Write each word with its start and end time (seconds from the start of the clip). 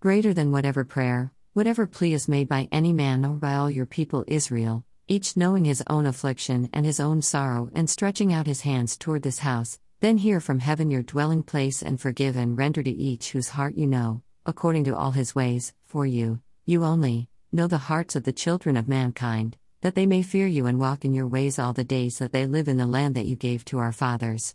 Greater 0.00 0.32
than 0.32 0.52
whatever 0.52 0.84
prayer, 0.84 1.32
whatever 1.54 1.84
plea 1.84 2.12
is 2.12 2.28
made 2.28 2.48
by 2.48 2.68
any 2.70 2.92
man 2.92 3.24
or 3.24 3.34
by 3.34 3.56
all 3.56 3.68
your 3.68 3.84
people 3.84 4.24
Israel, 4.28 4.84
each 5.08 5.36
knowing 5.36 5.64
his 5.64 5.82
own 5.88 6.06
affliction 6.06 6.70
and 6.72 6.86
his 6.86 7.00
own 7.00 7.20
sorrow 7.20 7.68
and 7.74 7.90
stretching 7.90 8.32
out 8.32 8.46
his 8.46 8.60
hands 8.60 8.96
toward 8.96 9.24
this 9.24 9.40
house, 9.40 9.80
then 9.98 10.18
hear 10.18 10.38
from 10.38 10.60
heaven 10.60 10.88
your 10.88 11.02
dwelling 11.02 11.42
place 11.42 11.82
and 11.82 12.00
forgive 12.00 12.36
and 12.36 12.56
render 12.56 12.80
to 12.80 12.90
each 12.90 13.32
whose 13.32 13.48
heart 13.48 13.74
you 13.74 13.88
know, 13.88 14.22
according 14.46 14.84
to 14.84 14.94
all 14.94 15.10
his 15.10 15.34
ways, 15.34 15.74
for 15.84 16.06
you, 16.06 16.38
you 16.64 16.84
only, 16.84 17.28
know 17.50 17.66
the 17.66 17.78
hearts 17.78 18.14
of 18.14 18.22
the 18.22 18.32
children 18.32 18.76
of 18.76 18.86
mankind, 18.86 19.56
that 19.80 19.96
they 19.96 20.06
may 20.06 20.22
fear 20.22 20.46
you 20.46 20.66
and 20.66 20.78
walk 20.78 21.04
in 21.04 21.12
your 21.12 21.26
ways 21.26 21.58
all 21.58 21.72
the 21.72 21.82
days 21.82 22.18
that 22.18 22.30
they 22.30 22.46
live 22.46 22.68
in 22.68 22.76
the 22.76 22.86
land 22.86 23.16
that 23.16 23.26
you 23.26 23.34
gave 23.34 23.64
to 23.64 23.78
our 23.78 23.90
fathers. 23.90 24.54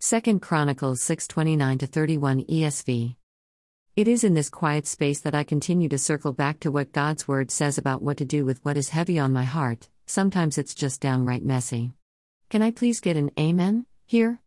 2 0.00 0.40
Chronicles 0.40 1.02
6:29 1.02 1.90
31 1.90 2.44
ESV. 2.46 3.17
It 3.98 4.06
is 4.06 4.22
in 4.22 4.34
this 4.34 4.48
quiet 4.48 4.86
space 4.86 5.18
that 5.22 5.34
I 5.34 5.42
continue 5.42 5.88
to 5.88 5.98
circle 5.98 6.32
back 6.32 6.60
to 6.60 6.70
what 6.70 6.92
God's 6.92 7.26
word 7.26 7.50
says 7.50 7.78
about 7.78 8.00
what 8.00 8.18
to 8.18 8.24
do 8.24 8.44
with 8.44 8.64
what 8.64 8.76
is 8.76 8.90
heavy 8.90 9.18
on 9.18 9.32
my 9.32 9.42
heart. 9.42 9.88
Sometimes 10.06 10.56
it's 10.56 10.72
just 10.72 11.00
downright 11.00 11.44
messy. 11.44 11.94
Can 12.48 12.62
I 12.62 12.70
please 12.70 13.00
get 13.00 13.16
an 13.16 13.32
amen 13.36 13.86
here? 14.06 14.38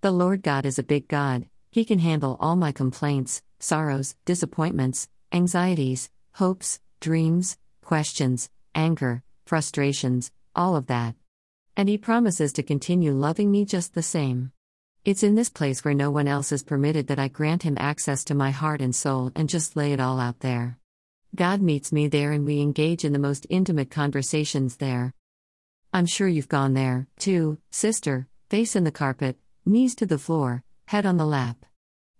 The 0.00 0.10
Lord 0.10 0.42
God 0.42 0.64
is 0.64 0.78
a 0.78 0.82
big 0.82 1.08
God. 1.08 1.44
He 1.70 1.84
can 1.84 1.98
handle 1.98 2.38
all 2.40 2.56
my 2.56 2.72
complaints, 2.72 3.42
sorrows, 3.58 4.16
disappointments, 4.24 5.10
anxieties, 5.30 6.08
hopes, 6.36 6.80
dreams, 7.00 7.58
questions, 7.84 8.48
anger, 8.74 9.22
frustrations, 9.44 10.32
all 10.56 10.74
of 10.74 10.86
that. 10.86 11.16
And 11.76 11.86
He 11.86 11.98
promises 11.98 12.50
to 12.54 12.62
continue 12.62 13.12
loving 13.12 13.50
me 13.50 13.66
just 13.66 13.92
the 13.92 14.02
same. 14.02 14.52
It's 15.02 15.22
in 15.22 15.34
this 15.34 15.48
place 15.48 15.82
where 15.82 15.94
no 15.94 16.10
one 16.10 16.28
else 16.28 16.52
is 16.52 16.62
permitted 16.62 17.06
that 17.06 17.18
I 17.18 17.28
grant 17.28 17.62
him 17.62 17.78
access 17.78 18.22
to 18.24 18.34
my 18.34 18.50
heart 18.50 18.82
and 18.82 18.94
soul 18.94 19.32
and 19.34 19.48
just 19.48 19.74
lay 19.74 19.94
it 19.94 20.00
all 20.00 20.20
out 20.20 20.40
there. 20.40 20.78
God 21.34 21.62
meets 21.62 21.90
me 21.90 22.06
there 22.06 22.32
and 22.32 22.44
we 22.44 22.60
engage 22.60 23.02
in 23.02 23.14
the 23.14 23.18
most 23.18 23.46
intimate 23.48 23.90
conversations 23.90 24.76
there. 24.76 25.14
I'm 25.90 26.04
sure 26.04 26.28
you've 26.28 26.50
gone 26.50 26.74
there, 26.74 27.06
too, 27.18 27.56
sister, 27.70 28.28
face 28.50 28.76
in 28.76 28.84
the 28.84 28.92
carpet, 28.92 29.38
knees 29.64 29.94
to 29.96 30.06
the 30.06 30.18
floor, 30.18 30.64
head 30.88 31.06
on 31.06 31.16
the 31.16 31.24
lap. 31.24 31.64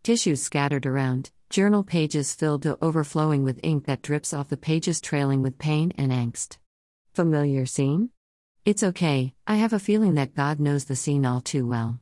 Tissues 0.02 0.42
scattered 0.42 0.86
around, 0.86 1.33
journal 1.50 1.84
pages 1.84 2.34
filled 2.34 2.62
to 2.62 2.78
overflowing 2.80 3.44
with 3.44 3.60
ink 3.62 3.84
that 3.84 4.00
drips 4.00 4.33
off 4.33 4.48
the 4.48 4.56
pages, 4.56 5.02
trailing 5.02 5.42
with 5.42 5.58
pain 5.58 5.92
and 5.98 6.10
angst. 6.12 6.56
Familiar 7.12 7.66
scene? 7.66 8.08
It's 8.64 8.83
okay, 8.83 9.34
I 9.46 9.56
have 9.56 9.74
a 9.74 9.78
feeling 9.78 10.14
that 10.14 10.34
God 10.34 10.60
knows 10.60 10.86
the 10.86 10.96
scene 10.96 11.27
all 11.27 11.42
too 11.42 11.66
well 11.66 12.00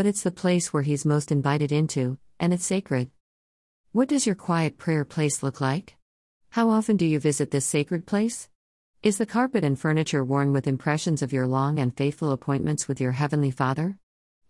but 0.00 0.06
it's 0.06 0.22
the 0.22 0.30
place 0.30 0.72
where 0.72 0.82
He's 0.82 1.04
most 1.04 1.30
invited 1.30 1.70
into, 1.70 2.16
and 2.38 2.54
it's 2.54 2.64
sacred. 2.64 3.10
What 3.92 4.08
does 4.08 4.24
your 4.24 4.34
quiet 4.34 4.78
prayer 4.78 5.04
place 5.04 5.42
look 5.42 5.60
like? 5.60 5.98
How 6.48 6.70
often 6.70 6.96
do 6.96 7.04
you 7.04 7.20
visit 7.20 7.50
this 7.50 7.66
sacred 7.66 8.06
place? 8.06 8.48
Is 9.02 9.18
the 9.18 9.26
carpet 9.26 9.62
and 9.62 9.78
furniture 9.78 10.24
worn 10.24 10.54
with 10.54 10.66
impressions 10.66 11.20
of 11.20 11.34
your 11.34 11.46
long 11.46 11.78
and 11.78 11.94
faithful 11.94 12.32
appointments 12.32 12.88
with 12.88 12.98
your 12.98 13.12
Heavenly 13.12 13.50
Father? 13.50 13.98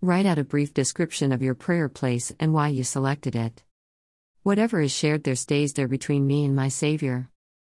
Write 0.00 0.24
out 0.24 0.38
a 0.38 0.44
brief 0.44 0.72
description 0.72 1.32
of 1.32 1.42
your 1.42 1.56
prayer 1.56 1.88
place 1.88 2.32
and 2.38 2.54
why 2.54 2.68
you 2.68 2.84
selected 2.84 3.34
it. 3.34 3.64
Whatever 4.44 4.80
is 4.80 4.92
shared 4.92 5.24
there 5.24 5.34
stays 5.34 5.72
there 5.72 5.88
between 5.88 6.28
me 6.28 6.44
and 6.44 6.54
my 6.54 6.68
Savior. 6.68 7.28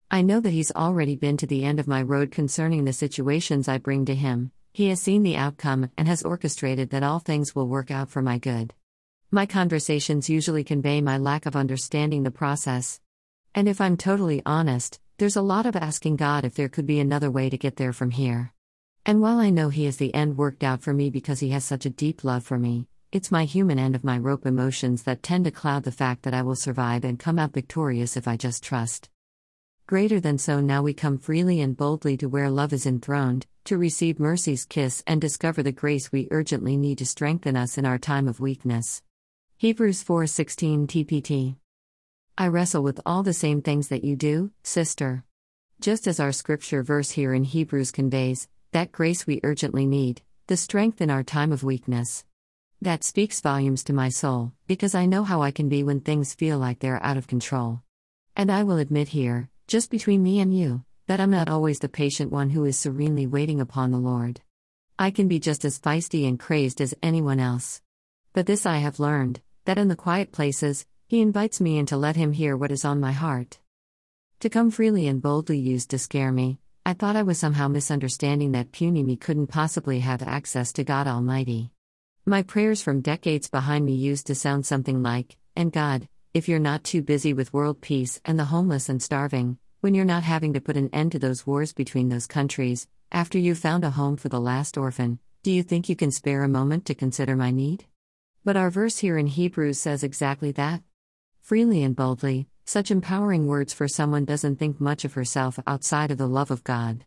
I 0.09 0.23
know 0.23 0.39
that 0.39 0.49
He's 0.49 0.71
already 0.71 1.15
been 1.15 1.37
to 1.37 1.45
the 1.45 1.63
end 1.63 1.79
of 1.79 1.87
my 1.87 2.01
road 2.01 2.31
concerning 2.31 2.85
the 2.85 2.91
situations 2.91 3.67
I 3.67 3.77
bring 3.77 4.05
to 4.05 4.15
Him, 4.15 4.51
he 4.77 4.89
has 4.89 5.01
seen 5.01 5.23
the 5.23 5.35
outcome 5.35 5.89
and 5.97 6.07
has 6.07 6.21
orchestrated 6.21 6.91
that 6.91 7.01
all 7.01 7.17
things 7.17 7.55
will 7.55 7.67
work 7.67 7.89
out 7.89 8.11
for 8.11 8.21
my 8.21 8.37
good. 8.37 8.75
My 9.31 9.47
conversations 9.47 10.29
usually 10.29 10.63
convey 10.63 11.01
my 11.01 11.17
lack 11.17 11.47
of 11.47 11.55
understanding 11.55 12.21
the 12.21 12.29
process. 12.29 13.01
And 13.55 13.67
if 13.67 13.81
I'm 13.81 13.97
totally 13.97 14.43
honest, 14.45 14.99
there's 15.17 15.35
a 15.35 15.41
lot 15.41 15.65
of 15.65 15.75
asking 15.75 16.17
God 16.17 16.45
if 16.45 16.53
there 16.53 16.69
could 16.69 16.85
be 16.85 16.99
another 16.99 17.31
way 17.31 17.49
to 17.49 17.57
get 17.57 17.77
there 17.77 17.91
from 17.91 18.11
here. 18.11 18.53
And 19.03 19.19
while 19.19 19.39
I 19.39 19.49
know 19.49 19.69
He 19.69 19.85
has 19.85 19.97
the 19.97 20.13
end 20.13 20.37
worked 20.37 20.63
out 20.63 20.83
for 20.83 20.93
me 20.93 21.09
because 21.09 21.39
He 21.39 21.49
has 21.49 21.65
such 21.65 21.87
a 21.87 21.89
deep 21.89 22.23
love 22.23 22.43
for 22.43 22.59
me, 22.59 22.87
it's 23.11 23.31
my 23.31 23.45
human 23.45 23.79
end 23.79 23.95
of 23.95 24.03
my 24.03 24.19
rope 24.19 24.45
emotions 24.45 25.01
that 25.05 25.23
tend 25.23 25.45
to 25.45 25.49
cloud 25.49 25.85
the 25.85 25.91
fact 25.91 26.21
that 26.21 26.35
I 26.35 26.43
will 26.43 26.55
survive 26.55 27.03
and 27.03 27.17
come 27.17 27.39
out 27.39 27.51
victorious 27.51 28.15
if 28.15 28.27
I 28.27 28.37
just 28.37 28.63
trust. 28.63 29.09
Greater 29.87 30.19
than 30.19 30.37
so, 30.37 30.59
now 30.59 30.83
we 30.83 30.93
come 30.93 31.17
freely 31.17 31.61
and 31.61 31.77
boldly 31.77 32.17
to 32.17 32.27
where 32.27 32.49
love 32.49 32.73
is 32.73 32.85
enthroned, 32.85 33.47
to 33.63 33.77
receive 33.77 34.19
mercy's 34.19 34.65
kiss 34.65 35.01
and 35.07 35.21
discover 35.21 35.63
the 35.63 35.71
grace 35.71 36.11
we 36.11 36.27
urgently 36.29 36.75
need 36.75 36.97
to 36.97 37.05
strengthen 37.05 37.55
us 37.55 37.77
in 37.77 37.85
our 37.85 37.97
time 37.97 38.27
of 38.27 38.41
weakness. 38.41 39.01
Hebrews 39.55 40.03
4:16 40.03 40.87
TPT. 40.87 41.55
I 42.37 42.47
wrestle 42.47 42.83
with 42.83 42.99
all 43.05 43.23
the 43.23 43.31
same 43.31 43.61
things 43.61 43.87
that 43.87 44.03
you 44.03 44.17
do, 44.17 44.51
sister. 44.61 45.23
Just 45.79 46.05
as 46.05 46.19
our 46.19 46.33
scripture 46.33 46.83
verse 46.83 47.11
here 47.11 47.33
in 47.33 47.45
Hebrews 47.45 47.91
conveys, 47.91 48.49
that 48.73 48.91
grace 48.91 49.25
we 49.25 49.39
urgently 49.41 49.85
need, 49.85 50.21
the 50.47 50.57
strength 50.57 50.99
in 50.99 51.09
our 51.09 51.23
time 51.23 51.53
of 51.53 51.63
weakness. 51.63 52.25
That 52.81 53.05
speaks 53.05 53.39
volumes 53.39 53.85
to 53.85 53.93
my 53.93 54.09
soul, 54.09 54.51
because 54.67 54.93
I 54.93 55.05
know 55.05 55.23
how 55.23 55.41
I 55.41 55.51
can 55.51 55.69
be 55.69 55.81
when 55.81 56.01
things 56.01 56.33
feel 56.33 56.57
like 56.59 56.79
they're 56.79 57.01
out 57.01 57.15
of 57.15 57.27
control. 57.27 57.83
And 58.35 58.51
I 58.51 58.63
will 58.63 58.79
admit 58.79 59.07
here, 59.07 59.49
just 59.67 59.91
between 59.91 60.23
me 60.23 60.39
and 60.39 60.57
you, 60.57 60.81
that 61.07 61.19
I'm 61.19 61.29
not 61.29 61.49
always 61.49 61.79
the 61.79 61.89
patient 61.89 62.31
one 62.31 62.49
who 62.49 62.63
is 62.63 62.79
serenely 62.79 63.27
waiting 63.27 63.59
upon 63.59 63.91
the 63.91 63.97
Lord. 63.97 64.39
I 64.97 65.11
can 65.11 65.27
be 65.27 65.39
just 65.39 65.65
as 65.65 65.77
feisty 65.77 66.25
and 66.25 66.39
crazed 66.39 66.79
as 66.79 66.95
anyone 67.03 67.41
else. 67.41 67.81
But 68.31 68.45
this 68.45 68.65
I 68.65 68.77
have 68.77 68.99
learned 68.99 69.41
that 69.65 69.77
in 69.77 69.89
the 69.89 69.95
quiet 69.97 70.31
places, 70.31 70.85
He 71.07 71.19
invites 71.19 71.59
me 71.59 71.77
in 71.77 71.85
to 71.87 71.97
let 71.97 72.15
Him 72.15 72.31
hear 72.31 72.55
what 72.55 72.71
is 72.71 72.85
on 72.85 73.01
my 73.01 73.11
heart. 73.11 73.59
To 74.39 74.49
come 74.49 74.71
freely 74.71 75.05
and 75.05 75.21
boldly 75.21 75.59
used 75.59 75.89
to 75.89 75.99
scare 75.99 76.31
me, 76.31 76.59
I 76.85 76.93
thought 76.93 77.17
I 77.17 77.23
was 77.23 77.37
somehow 77.37 77.67
misunderstanding 77.67 78.53
that 78.53 78.71
puny 78.71 79.03
me 79.03 79.17
couldn't 79.17 79.47
possibly 79.47 79.99
have 79.99 80.23
access 80.23 80.71
to 80.73 80.85
God 80.85 81.07
Almighty. 81.07 81.71
My 82.25 82.41
prayers 82.41 82.81
from 82.81 83.01
decades 83.01 83.49
behind 83.49 83.85
me 83.85 83.95
used 83.95 84.27
to 84.27 84.35
sound 84.35 84.65
something 84.65 85.03
like, 85.03 85.35
And 85.57 85.73
God, 85.73 86.07
if 86.37 86.47
you're 86.47 86.59
not 86.59 86.83
too 86.83 87.01
busy 87.01 87.33
with 87.33 87.51
world 87.51 87.81
peace 87.81 88.21
and 88.23 88.37
the 88.37 88.45
homeless 88.45 88.89
and 88.89 89.01
starving, 89.01 89.57
when 89.81 89.95
you're 89.95 90.05
not 90.05 90.21
having 90.21 90.53
to 90.53 90.61
put 90.61 90.77
an 90.77 90.87
end 90.93 91.11
to 91.11 91.17
those 91.17 91.47
wars 91.47 91.73
between 91.73 92.09
those 92.09 92.27
countries, 92.27 92.87
after 93.11 93.39
you've 93.39 93.57
found 93.57 93.83
a 93.83 93.89
home 93.89 94.17
for 94.17 94.29
the 94.29 94.39
last 94.39 94.77
orphan, 94.77 95.17
do 95.41 95.49
you 95.49 95.63
think 95.63 95.89
you 95.89 95.95
can 95.95 96.11
spare 96.11 96.43
a 96.43 96.47
moment 96.47 96.85
to 96.85 96.93
consider 96.93 97.35
my 97.35 97.49
need? 97.49 97.85
But 98.45 98.55
our 98.55 98.69
verse 98.69 98.99
here 98.99 99.17
in 99.17 99.25
Hebrews 99.25 99.79
says 99.79 100.03
exactly 100.03 100.51
that. 100.51 100.83
Freely 101.41 101.81
and 101.81 101.95
boldly, 101.95 102.47
such 102.65 102.91
empowering 102.91 103.47
words 103.47 103.73
for 103.73 103.87
someone 103.87 104.23
doesn't 104.23 104.57
think 104.57 104.79
much 104.79 105.05
of 105.05 105.15
herself 105.15 105.57
outside 105.65 106.11
of 106.11 106.19
the 106.19 106.27
love 106.27 106.51
of 106.51 106.63
God. 106.63 107.03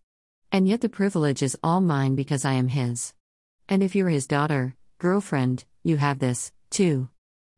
And 0.51 0.67
yet 0.67 0.81
the 0.81 0.89
privilege 0.89 1.41
is 1.41 1.57
all 1.63 1.81
mine 1.81 2.17
because 2.17 2.45
I 2.45 2.55
am 2.55 2.67
His. 2.67 3.15
And 3.69 3.81
if 3.81 3.95
you're 3.95 4.09
His 4.09 4.27
daughter, 4.27 4.75
girlfriend, 4.99 5.67
you 5.85 5.99
have 5.99 6.19
this, 6.19 6.51
too. 6.69 7.11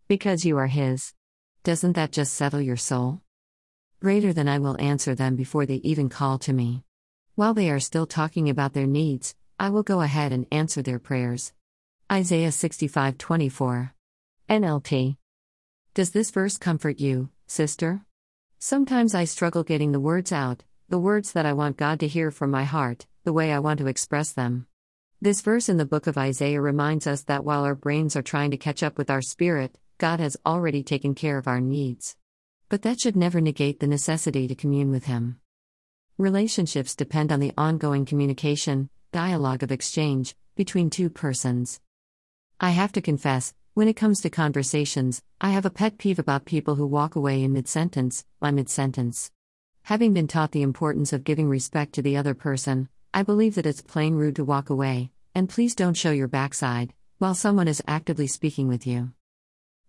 Because 0.07 0.45
you 0.45 0.59
are 0.59 0.67
His. 0.67 1.15
Doesn't 1.65 1.93
that 1.93 2.11
just 2.11 2.35
settle 2.35 2.61
your 2.61 2.77
soul? 2.77 3.21
Greater 4.01 4.33
than 4.33 4.49
I 4.49 4.59
will 4.59 4.81
answer 4.81 5.15
them 5.15 5.37
before 5.37 5.65
they 5.65 5.77
even 5.77 6.09
call 6.09 6.37
to 6.41 6.53
me. 6.53 6.83
While 7.37 7.55
they 7.55 7.71
are 7.71 7.79
still 7.79 8.05
talking 8.05 8.51
about 8.51 8.73
their 8.73 8.89
needs, 8.89 9.37
I 9.61 9.71
will 9.71 9.85
go 9.85 10.01
ahead 10.01 10.33
and 10.33 10.45
answer 10.51 10.83
their 10.83 10.99
prayers. 10.99 11.53
Isaiah 12.11 12.51
65:24. 12.51 13.95
NLT. 14.49 15.19
Does 15.95 16.11
this 16.11 16.33
verse 16.33 16.59
comfort 16.59 16.99
you, 16.99 17.29
sister? 17.47 18.05
Sometimes 18.59 19.15
I 19.15 19.25
struggle 19.25 19.63
getting 19.63 19.93
the 19.93 20.01
words 20.01 20.33
out, 20.33 20.65
the 20.89 20.99
words 20.99 21.31
that 21.31 21.47
I 21.47 21.53
want 21.53 21.77
God 21.77 22.01
to 22.01 22.09
hear 22.09 22.33
from 22.33 22.51
my 22.51 22.65
heart, 22.65 23.07
the 23.23 23.33
way 23.33 23.53
I 23.53 23.61
want 23.61 23.79
to 23.79 23.87
express 23.87 24.33
them. 24.33 24.67
This 25.21 25.41
verse 25.41 25.69
in 25.69 25.77
the 25.77 25.87
book 25.87 26.09
of 26.09 26.19
Isaiah 26.19 26.61
reminds 26.61 27.07
us 27.07 27.23
that 27.23 27.45
while 27.45 27.63
our 27.63 27.77
brains 27.77 28.17
are 28.17 28.23
trying 28.23 28.51
to 28.51 28.57
catch 28.57 28.83
up 28.83 28.99
with 28.99 29.11
our 29.11 29.23
spirit, 29.23 29.79
God 30.03 30.19
has 30.19 30.37
already 30.45 30.83
taken 30.83 31.15
care 31.15 31.39
of 31.39 31.47
our 31.47 31.61
needs. 31.61 32.17
But 32.69 32.83
that 32.83 32.99
should 32.99 33.15
never 33.15 33.41
negate 33.41 33.79
the 33.79 33.87
necessity 33.87 34.49
to 34.49 34.57
commune 34.57 34.91
with 34.91 35.05
Him. 35.05 35.39
Relationships 36.19 36.97
depend 36.97 37.31
on 37.31 37.39
the 37.39 37.53
ongoing 37.57 38.05
communication, 38.05 38.91
dialogue 39.13 39.63
of 39.63 39.71
exchange, 39.71 40.35
between 40.57 40.91
two 40.91 41.09
persons. 41.09 41.81
I 42.59 42.71
have 42.71 42.91
to 42.95 43.01
confess, 43.01 43.55
when 43.75 43.87
it 43.87 43.95
comes 43.95 44.21
to 44.23 44.29
conversations, 44.29 45.23
I 45.41 45.51
have 45.51 45.65
a 45.65 45.71
pet 45.71 45.99
peeve 45.99 46.19
about 46.19 46.47
people 46.47 46.75
who 46.75 46.85
walk 46.85 47.15
away 47.15 47.45
in 47.45 47.53
mid 47.53 47.69
sentence, 47.69 48.25
by 48.41 48.51
mid 48.51 48.69
sentence. 48.69 49.31
Having 49.85 50.15
been 50.15 50.27
taught 50.27 50.51
the 50.51 50.63
importance 50.63 51.13
of 51.13 51.23
giving 51.23 51.49
respect 51.49 51.93
to 51.93 52.03
the 52.03 52.17
other 52.17 52.35
person, 52.35 52.89
I 53.15 53.23
believe 53.23 53.55
that 53.55 53.67
it's 53.67 53.81
plain 53.81 54.17
rude 54.17 54.35
to 54.35 54.45
walk 54.45 54.69
away, 54.69 55.13
and 55.33 55.49
please 55.49 55.77
don't 55.77 55.95
show 55.97 56.11
your 56.11 56.27
backside, 56.27 56.93
while 57.19 57.37
someone 57.37 57.69
is 57.69 57.81
actively 57.87 58.27
speaking 58.27 58.67
with 58.67 58.85
you. 58.85 59.13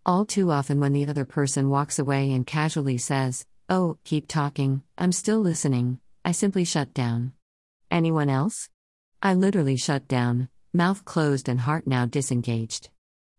All 0.06 0.26
too 0.26 0.52
often, 0.52 0.82
when 0.82 0.92
the 0.92 1.08
other 1.08 1.24
person 1.24 1.70
walks 1.70 1.98
away 1.98 2.34
and 2.34 2.46
casually 2.46 2.98
says, 2.98 3.46
Oh, 3.70 3.98
keep 4.04 4.28
talking, 4.28 4.84
I'm 4.98 5.14
still 5.14 5.40
listening, 5.40 6.00
I 6.26 6.34
simply 6.34 6.66
shut 6.66 6.94
down. 6.94 7.32
Anyone 7.90 8.30
else? 8.30 8.70
I 9.22 9.34
literally 9.34 9.78
shut 9.78 10.10
down, 10.10 10.50
mouth 10.74 11.06
closed 11.06 11.48
and 11.48 11.62
heart 11.62 11.88
now 11.88 12.06
disengaged. 12.06 12.90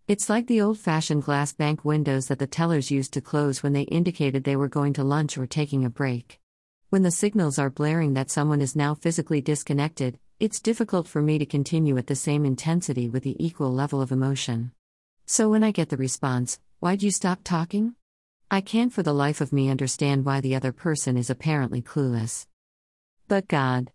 It's 0.08 0.30
like 0.30 0.46
the 0.46 0.62
old 0.62 0.78
fashioned 0.78 1.24
glass 1.24 1.52
bank 1.52 1.84
windows 1.84 2.28
that 2.28 2.38
the 2.38 2.46
tellers 2.46 2.90
used 2.90 3.12
to 3.12 3.20
close 3.20 3.62
when 3.62 3.74
they 3.74 3.82
indicated 3.82 4.44
they 4.44 4.56
were 4.56 4.68
going 4.68 4.94
to 4.94 5.04
lunch 5.04 5.36
or 5.36 5.46
taking 5.46 5.84
a 5.84 5.90
break. 5.90 6.40
When 6.88 7.02
the 7.02 7.10
signals 7.10 7.58
are 7.58 7.68
blaring 7.68 8.14
that 8.14 8.30
someone 8.30 8.62
is 8.62 8.74
now 8.74 8.94
physically 8.94 9.42
disconnected, 9.42 10.18
it's 10.40 10.60
difficult 10.60 11.08
for 11.08 11.20
me 11.20 11.38
to 11.38 11.44
continue 11.44 11.98
at 11.98 12.06
the 12.06 12.16
same 12.16 12.46
intensity 12.46 13.10
with 13.10 13.22
the 13.22 13.36
equal 13.44 13.70
level 13.70 14.00
of 14.00 14.12
emotion. 14.12 14.72
So 15.26 15.48
when 15.48 15.64
I 15.64 15.70
get 15.70 15.88
the 15.88 15.96
response, 15.96 16.58
Why'd 16.80 17.02
you 17.02 17.10
stop 17.10 17.40
talking? 17.42 17.94
I 18.50 18.60
can't 18.60 18.92
for 18.92 19.02
the 19.02 19.14
life 19.14 19.40
of 19.40 19.54
me 19.54 19.70
understand 19.70 20.26
why 20.26 20.42
the 20.42 20.54
other 20.54 20.70
person 20.70 21.16
is 21.16 21.30
apparently 21.30 21.80
clueless. 21.80 22.46
But 23.26 23.48
God. 23.48 23.90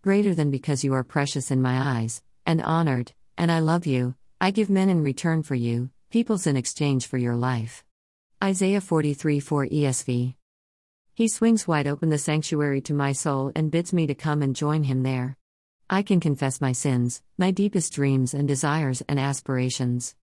Greater 0.00 0.34
than 0.34 0.50
because 0.50 0.82
you 0.82 0.94
are 0.94 1.04
precious 1.04 1.50
in 1.50 1.60
my 1.60 1.98
eyes, 1.98 2.22
and 2.46 2.62
honored, 2.62 3.12
and 3.36 3.52
I 3.52 3.58
love 3.58 3.84
you, 3.84 4.14
I 4.40 4.50
give 4.50 4.70
men 4.70 4.88
in 4.88 5.02
return 5.02 5.42
for 5.42 5.54
you, 5.54 5.90
peoples 6.08 6.46
in 6.46 6.56
exchange 6.56 7.06
for 7.06 7.18
your 7.18 7.36
life. 7.36 7.84
Isaiah 8.42 8.80
43 8.80 9.40
4 9.40 9.66
ESV. 9.66 10.34
He 11.12 11.28
swings 11.28 11.68
wide 11.68 11.86
open 11.86 12.08
the 12.08 12.16
sanctuary 12.16 12.80
to 12.82 12.94
my 12.94 13.12
soul 13.12 13.52
and 13.54 13.70
bids 13.70 13.92
me 13.92 14.06
to 14.06 14.14
come 14.14 14.40
and 14.40 14.56
join 14.56 14.84
him 14.84 15.02
there. 15.02 15.36
I 15.90 16.00
can 16.00 16.18
confess 16.18 16.62
my 16.62 16.72
sins, 16.72 17.22
my 17.36 17.50
deepest 17.50 17.92
dreams 17.92 18.32
and 18.32 18.48
desires 18.48 19.02
and 19.06 19.20
aspirations. 19.20 20.14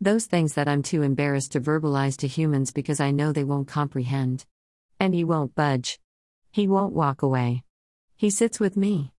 Those 0.00 0.26
things 0.26 0.52
that 0.54 0.68
I'm 0.68 0.82
too 0.82 1.00
embarrassed 1.02 1.52
to 1.52 1.60
verbalize 1.60 2.18
to 2.18 2.26
humans 2.26 2.70
because 2.70 3.00
I 3.00 3.10
know 3.10 3.32
they 3.32 3.44
won't 3.44 3.66
comprehend. 3.66 4.44
And 5.00 5.14
he 5.14 5.24
won't 5.24 5.54
budge. 5.54 5.98
He 6.50 6.68
won't 6.68 6.92
walk 6.92 7.22
away. 7.22 7.64
He 8.14 8.28
sits 8.28 8.60
with 8.60 8.76
me, 8.76 9.12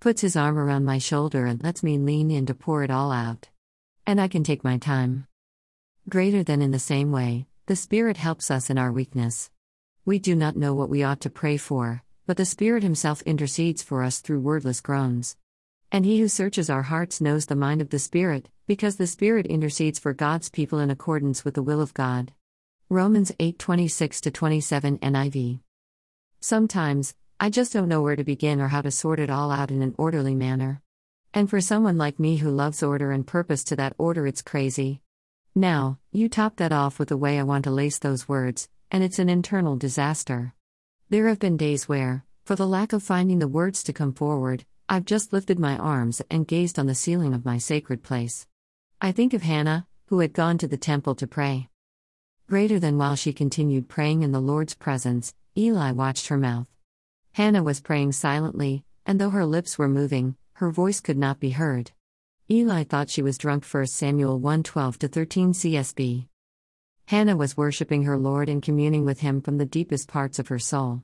puts 0.00 0.22
his 0.22 0.34
arm 0.34 0.58
around 0.58 0.86
my 0.86 0.96
shoulder, 0.96 1.44
and 1.44 1.62
lets 1.62 1.82
me 1.82 1.98
lean 1.98 2.30
in 2.30 2.46
to 2.46 2.54
pour 2.54 2.82
it 2.82 2.90
all 2.90 3.12
out. 3.12 3.50
And 4.06 4.18
I 4.18 4.28
can 4.28 4.42
take 4.42 4.64
my 4.64 4.78
time. 4.78 5.26
Greater 6.08 6.42
than 6.42 6.62
in 6.62 6.70
the 6.70 6.78
same 6.78 7.12
way, 7.12 7.46
the 7.66 7.76
Spirit 7.76 8.16
helps 8.16 8.50
us 8.50 8.70
in 8.70 8.78
our 8.78 8.90
weakness. 8.90 9.50
We 10.06 10.18
do 10.18 10.34
not 10.34 10.56
know 10.56 10.72
what 10.72 10.88
we 10.88 11.02
ought 11.02 11.20
to 11.20 11.30
pray 11.30 11.58
for, 11.58 12.02
but 12.26 12.38
the 12.38 12.46
Spirit 12.46 12.82
Himself 12.82 13.20
intercedes 13.22 13.82
for 13.82 14.02
us 14.02 14.20
through 14.20 14.40
wordless 14.40 14.80
groans. 14.80 15.36
And 15.92 16.06
he 16.06 16.20
who 16.20 16.28
searches 16.28 16.70
our 16.70 16.82
hearts 16.82 17.20
knows 17.20 17.46
the 17.46 17.54
mind 17.54 17.82
of 17.82 17.90
the 17.90 17.98
Spirit, 17.98 18.48
because 18.72 18.96
the 18.96 19.06
Spirit 19.06 19.44
intercedes 19.44 19.98
for 19.98 20.14
God's 20.14 20.48
people 20.48 20.78
in 20.78 20.88
accordance 20.88 21.44
with 21.44 21.52
the 21.52 21.62
will 21.62 21.82
of 21.82 21.92
God. 21.92 22.32
Romans 22.88 23.30
8:26 23.38 24.32
27 24.32 24.96
NIV. 24.96 25.60
Sometimes, 26.40 27.14
I 27.38 27.50
just 27.50 27.74
don't 27.74 27.90
know 27.90 28.00
where 28.00 28.16
to 28.16 28.24
begin 28.24 28.62
or 28.62 28.68
how 28.68 28.80
to 28.80 28.90
sort 28.90 29.20
it 29.20 29.28
all 29.28 29.50
out 29.50 29.70
in 29.70 29.82
an 29.82 29.94
orderly 29.98 30.34
manner. 30.34 30.80
And 31.34 31.50
for 31.50 31.60
someone 31.60 31.98
like 31.98 32.18
me 32.18 32.38
who 32.38 32.50
loves 32.50 32.82
order 32.82 33.12
and 33.12 33.26
purpose 33.26 33.62
to 33.64 33.76
that 33.76 33.94
order, 33.98 34.26
it's 34.26 34.40
crazy. 34.40 35.02
Now, 35.54 35.98
you 36.10 36.30
top 36.30 36.56
that 36.56 36.72
off 36.72 36.98
with 36.98 37.10
the 37.10 37.18
way 37.18 37.38
I 37.38 37.42
want 37.42 37.64
to 37.64 37.70
lace 37.70 37.98
those 37.98 38.26
words, 38.26 38.70
and 38.90 39.04
it's 39.04 39.18
an 39.18 39.28
internal 39.28 39.76
disaster. 39.76 40.54
There 41.10 41.28
have 41.28 41.38
been 41.38 41.58
days 41.58 41.90
where, 41.90 42.24
for 42.46 42.56
the 42.56 42.66
lack 42.66 42.94
of 42.94 43.02
finding 43.02 43.38
the 43.38 43.48
words 43.48 43.82
to 43.82 43.92
come 43.92 44.14
forward, 44.14 44.64
I've 44.88 45.04
just 45.04 45.30
lifted 45.30 45.58
my 45.58 45.76
arms 45.76 46.22
and 46.30 46.48
gazed 46.48 46.78
on 46.78 46.86
the 46.86 46.94
ceiling 46.94 47.34
of 47.34 47.44
my 47.44 47.58
sacred 47.58 48.02
place. 48.02 48.46
I 49.04 49.10
think 49.10 49.34
of 49.34 49.42
Hannah, 49.42 49.88
who 50.06 50.20
had 50.20 50.32
gone 50.32 50.58
to 50.58 50.68
the 50.68 50.76
temple 50.76 51.16
to 51.16 51.26
pray. 51.26 51.68
Greater 52.48 52.78
than 52.78 52.98
while 52.98 53.16
she 53.16 53.32
continued 53.32 53.88
praying 53.88 54.22
in 54.22 54.30
the 54.30 54.38
Lord's 54.38 54.74
presence, 54.74 55.34
Eli 55.58 55.90
watched 55.90 56.28
her 56.28 56.36
mouth. 56.36 56.68
Hannah 57.32 57.64
was 57.64 57.80
praying 57.80 58.12
silently, 58.12 58.84
and 59.04 59.20
though 59.20 59.30
her 59.30 59.44
lips 59.44 59.76
were 59.76 59.88
moving, 59.88 60.36
her 60.52 60.70
voice 60.70 61.00
could 61.00 61.18
not 61.18 61.40
be 61.40 61.50
heard. 61.50 61.90
Eli 62.48 62.84
thought 62.84 63.10
she 63.10 63.22
was 63.22 63.38
drunk 63.38 63.64
1 63.64 63.86
Samuel 63.86 64.38
1 64.38 64.62
12 64.62 64.94
13 64.94 65.52
CSB. 65.52 66.28
Hannah 67.06 67.36
was 67.36 67.56
worshiping 67.56 68.04
her 68.04 68.16
Lord 68.16 68.48
and 68.48 68.62
communing 68.62 69.04
with 69.04 69.18
him 69.18 69.42
from 69.42 69.58
the 69.58 69.66
deepest 69.66 70.06
parts 70.06 70.38
of 70.38 70.46
her 70.46 70.60
soul. 70.60 71.02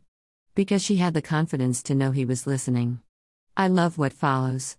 Because 0.55 0.85
she 0.85 0.99
had 0.99 1.15
the 1.15 1.21
confidence 1.21 1.83
to 1.83 1.97
know 1.97 2.13
he 2.13 2.25
was 2.25 2.47
listening. 2.47 3.01
I 3.57 3.67
love 3.67 3.99
what 3.99 4.13
follows. 4.13 4.77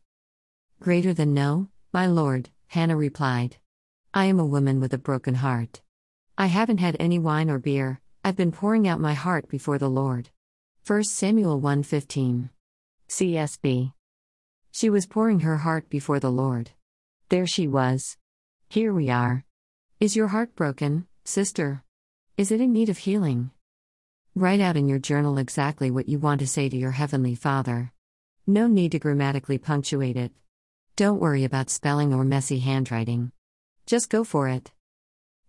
Greater 0.80 1.14
than 1.14 1.34
no, 1.34 1.68
my 1.92 2.08
lord, 2.08 2.50
Hannah 2.70 2.96
replied. 2.96 3.58
I 4.14 4.26
am 4.26 4.40
a 4.40 4.46
woman 4.46 4.80
with 4.80 4.94
a 4.94 5.00
broken 5.00 5.36
heart. 5.36 5.82
I 6.38 6.46
haven't 6.46 6.78
had 6.78 6.96
any 7.00 7.18
wine 7.18 7.50
or 7.50 7.58
beer, 7.58 8.00
I've 8.24 8.36
been 8.36 8.52
pouring 8.52 8.88
out 8.88 9.00
my 9.00 9.16
heart 9.16 9.50
before 9.50 9.80
the 9.80 9.90
Lord. 9.90 10.30
1 10.86 11.04
Samuel 11.06 11.60
1:15. 11.60 12.52
CSB. 13.08 13.94
She 14.72 14.88
was 14.88 15.08
pouring 15.08 15.40
her 15.40 15.58
heart 15.58 15.90
before 15.90 16.20
the 16.20 16.32
Lord. 16.32 16.70
There 17.30 17.48
she 17.48 17.68
was. 17.68 18.18
Here 18.70 18.94
we 18.94 19.10
are. 19.10 19.46
Is 20.00 20.16
your 20.16 20.28
heart 20.28 20.56
broken, 20.56 21.08
sister? 21.26 21.84
Is 22.38 22.52
it 22.52 22.62
in 22.62 22.72
need 22.72 22.90
of 22.90 23.00
healing? 23.00 23.50
Write 24.36 24.60
out 24.60 24.78
in 24.78 24.88
your 24.88 25.00
journal 25.00 25.40
exactly 25.40 25.90
what 25.90 26.08
you 26.08 26.20
want 26.20 26.40
to 26.42 26.48
say 26.48 26.70
to 26.70 26.78
your 26.78 26.92
Heavenly 26.92 27.34
Father. 27.34 27.92
No 28.46 28.68
need 28.68 28.92
to 28.92 29.00
grammatically 29.00 29.58
punctuate 29.58 30.16
it. 30.16 30.32
Don't 31.00 31.22
worry 31.22 31.46
about 31.46 31.70
spelling 31.70 32.14
or 32.14 32.26
messy 32.26 32.60
handwriting. 32.60 33.32
Just 33.86 34.10
go 34.10 34.26
for 34.26 34.50
it. 34.50 34.74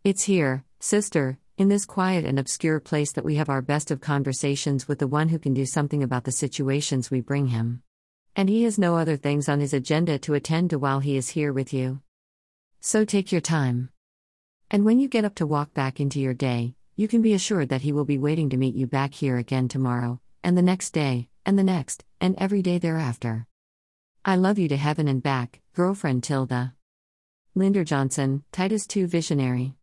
It's 0.04 0.22
here, 0.22 0.64
sister, 0.78 1.38
in 1.58 1.66
this 1.66 1.84
quiet 1.84 2.24
and 2.24 2.38
obscure 2.38 2.78
place 2.78 3.10
that 3.10 3.24
we 3.24 3.34
have 3.34 3.48
our 3.48 3.60
best 3.60 3.90
of 3.90 4.00
conversations 4.00 4.86
with 4.86 5.00
the 5.00 5.08
one 5.08 5.28
who 5.28 5.40
can 5.40 5.52
do 5.52 5.66
something 5.66 6.04
about 6.04 6.22
the 6.22 6.30
situations 6.30 7.10
we 7.10 7.20
bring 7.20 7.48
him. 7.48 7.82
And 8.36 8.48
he 8.48 8.62
has 8.62 8.78
no 8.78 8.96
other 8.96 9.16
things 9.16 9.48
on 9.48 9.58
his 9.58 9.74
agenda 9.74 10.20
to 10.20 10.34
attend 10.34 10.70
to 10.70 10.78
while 10.78 11.00
he 11.00 11.16
is 11.16 11.30
here 11.30 11.52
with 11.52 11.74
you. 11.74 12.00
So 12.78 13.04
take 13.04 13.32
your 13.32 13.40
time. 13.40 13.90
And 14.70 14.84
when 14.84 15.00
you 15.00 15.08
get 15.08 15.24
up 15.24 15.34
to 15.34 15.48
walk 15.48 15.74
back 15.74 15.98
into 15.98 16.20
your 16.20 16.32
day, 16.32 16.76
you 16.94 17.08
can 17.08 17.22
be 17.22 17.32
assured 17.32 17.70
that 17.70 17.82
he 17.82 17.90
will 17.90 18.04
be 18.04 18.18
waiting 18.18 18.50
to 18.50 18.56
meet 18.56 18.76
you 18.76 18.86
back 18.86 19.14
here 19.14 19.36
again 19.36 19.66
tomorrow, 19.66 20.20
and 20.44 20.56
the 20.56 20.62
next 20.62 20.90
day, 20.90 21.28
and 21.44 21.58
the 21.58 21.64
next, 21.64 22.04
and 22.20 22.36
every 22.38 22.62
day 22.62 22.78
thereafter. 22.78 23.48
I 24.22 24.36
love 24.36 24.58
you 24.58 24.68
to 24.68 24.76
heaven 24.76 25.08
and 25.08 25.22
back, 25.22 25.62
girlfriend 25.74 26.22
Tilda. 26.22 26.74
Linder 27.54 27.84
Johnson, 27.84 28.44
Titus 28.52 28.86
2 28.86 29.06
Visionary. 29.06 29.76